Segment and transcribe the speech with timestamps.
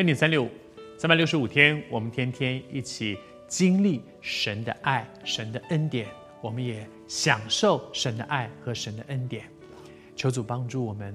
[0.00, 0.48] 恩典三六五，
[0.96, 6.08] 三百六十五天，我们天天一起经历神的爱、神的恩典，
[6.40, 9.44] 我们也享受神的爱和神的恩典。
[10.16, 11.14] 求主帮助我们。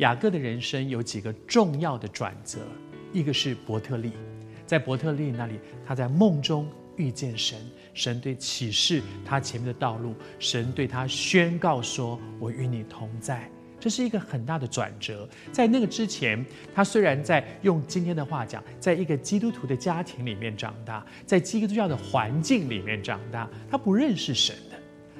[0.00, 2.58] 雅各的人生有几个重要的转折，
[3.10, 4.12] 一个是伯特利，
[4.66, 6.68] 在伯特利那里，他在梦中
[6.98, 7.58] 遇见神，
[7.94, 13.50] 神对启示他前面的道路，神对他宣告说：“我与你同在。”
[13.84, 15.28] 这是一个很大的转折。
[15.52, 16.42] 在那个之前，
[16.74, 24.78] 他虽然在用今天的话讲，在一个基督徒的家庭里面长大，在基督教的环境里面长大，他不认识神的。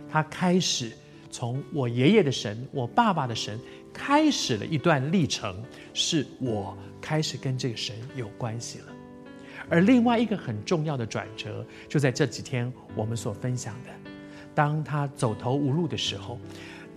[0.08, 0.92] 他开始
[1.30, 3.60] 从我爷爷的神、我爸爸的神
[3.92, 5.62] 开始了一段历程，
[5.92, 8.86] 是我开始跟这个神有关系了。
[9.68, 13.90] 而另外一个很重要的转折，就在这几天我们所分享的，
[14.54, 16.38] 当他走投无路的时候。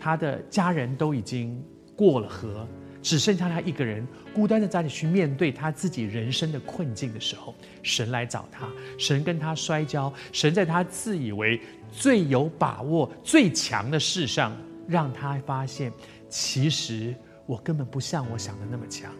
[0.08, 1.62] 他的家人都已经
[1.94, 2.66] 过了河，
[3.02, 11.60] 只剩下他一个人，孤单的在那里去面对他自己人生的困境的时候，神来找他，神跟他摔跤，神在他自以为
[11.92, 14.56] 最有把握、最强的事上，
[14.88, 15.92] 让他发现，
[16.30, 17.14] 其实
[17.46, 19.12] 我根本不像我想的那么强，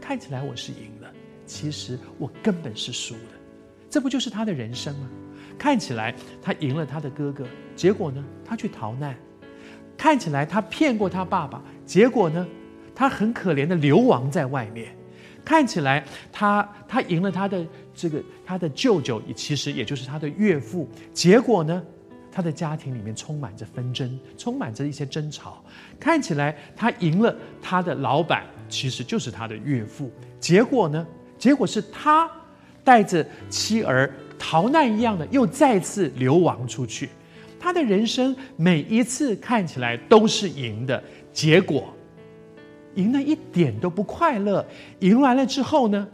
[0.00, 1.12] 看起来我是赢了，
[1.44, 3.34] 其实我根本是输的，
[3.90, 5.10] 这不就是他的人生吗？
[5.58, 9.14] 看起来他赢了他的哥哥，结果呢，他去逃难。
[10.04, 12.46] 看起来他骗过他爸爸，结果呢，
[12.94, 14.94] 他很可怜的流亡在外面。
[15.42, 20.86] 看起来他他赢了他的这个他的舅舅，也其实也就是他的岳父。
[21.14, 21.82] 结果呢，
[22.30, 25.64] 他的家庭里面充满着纷争，充满着一些争吵。
[25.98, 30.12] 看起来他赢了他的老板，其实就是他的岳父。
[30.38, 31.06] 结果呢，
[31.38, 32.30] 结果是他
[32.84, 37.08] 带着妻儿逃难一样的，又再次流亡出去。
[37.64, 41.02] 他的人生每一次看起来都是赢的，
[41.32, 41.94] 结果
[42.96, 44.62] 赢了一点都不快乐。
[45.00, 46.06] 赢完了之后呢，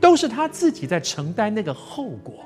[0.00, 2.44] 都是他自己在承担那个后果。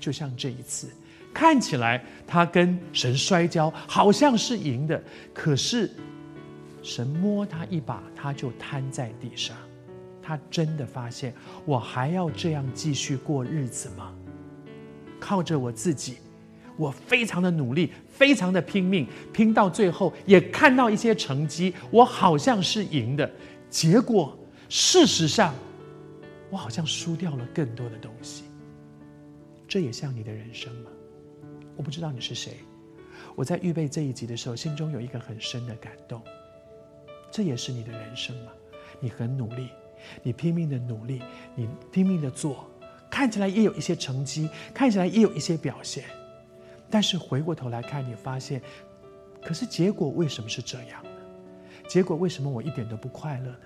[0.00, 0.88] 就像这一次，
[1.34, 5.90] 看起来他跟神摔跤，好像是赢的，可是
[6.82, 9.54] 神摸他一把，他就瘫在地上。
[10.22, 11.34] 他真的发现，
[11.66, 14.14] 我还要这样继续过日子吗？
[15.20, 16.16] 靠着我自己。
[16.76, 23.30] 我非常的努力，非常的拼命，拼到最后也看到一些成绩，我好像是赢的，
[23.70, 24.36] 结果
[24.68, 25.54] 事实上，
[26.50, 28.44] 我好像输掉了更多的东西。
[29.68, 30.90] 这也像你的人生吗？
[31.76, 32.54] 我不知道你是谁。
[33.36, 36.20] 我在预备这一集的时候，心中有一个很深的感动。
[37.30, 38.52] 这也是你的人生吗？
[39.00, 39.68] 你很努力，
[40.22, 41.20] 你拼命的努力，
[41.56, 42.68] 你拼命的做，
[43.10, 46.04] 看起来也有一些成绩，看起来也有一些表现。
[46.94, 48.62] 但是回过头来看，你发现，
[49.42, 51.10] 可是结果为什么是这样呢？
[51.88, 53.58] 结果为什么我一点都不快乐呢？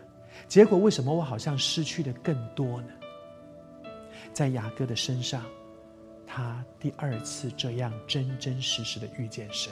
[0.48, 2.88] 结果为什么我好像失去的更多呢？
[4.32, 5.44] 在雅各的身上，
[6.26, 9.70] 他第二次这样真真实实的遇见神，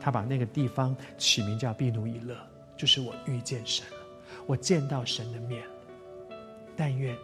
[0.00, 2.36] 他把那个地方起名叫毗努伊勒，
[2.76, 3.98] 就是我遇见神了，
[4.48, 5.62] 我见到神的面。
[6.76, 7.16] 但愿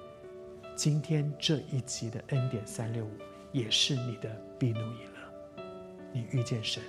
[0.76, 3.10] 今天这一集的恩典三六五
[3.50, 5.19] 也是你的毗努伊勒。
[6.12, 6.82] 你遇见神，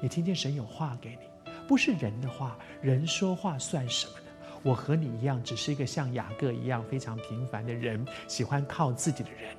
[0.00, 4.26] 你听见神有话给你，不是人的话，人说话算什么呢？
[4.62, 9.54] 我和你一样，只是一个像雅各一样非常平凡的人，喜欢靠自己的人。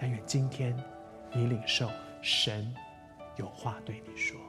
[0.00, 0.76] 但愿今天
[1.32, 1.88] 你领受
[2.20, 2.74] 神
[3.36, 4.40] 有话对你说。